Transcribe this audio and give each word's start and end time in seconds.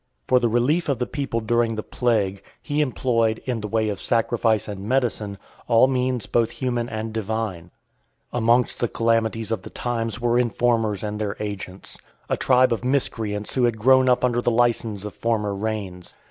For 0.25 0.39
the 0.39 0.49
relief 0.49 0.89
of 0.89 0.97
the 0.97 1.05
people 1.05 1.41
during 1.41 1.75
the 1.75 1.83
plague, 1.83 2.41
he 2.59 2.81
employed, 2.81 3.39
in 3.45 3.61
the 3.61 3.67
way 3.67 3.87
of 3.89 4.01
sacrifice 4.01 4.67
and 4.67 4.79
medicine, 4.81 5.37
all 5.67 5.85
means 5.85 6.25
both 6.25 6.49
human 6.49 6.89
and 6.89 7.13
divine. 7.13 7.69
Amongst 8.33 8.79
the 8.79 8.87
calamities 8.87 9.51
of 9.51 9.61
the 9.61 9.69
times, 9.69 10.19
were 10.19 10.39
informers 10.39 11.03
and 11.03 11.19
their 11.21 11.35
agents; 11.39 11.99
a 12.29 12.35
tribe 12.35 12.73
of 12.73 12.83
miscreants 12.83 13.53
who 13.53 13.65
had 13.65 13.77
grown 13.77 14.09
up 14.09 14.25
under 14.25 14.41
the 14.41 14.49
licence 14.49 15.05
of 15.05 15.13
former 15.13 15.53
reigns. 15.53 16.15